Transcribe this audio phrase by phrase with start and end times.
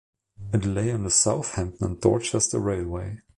[0.51, 3.19] It lay on the Southampton and Dorchester Railway.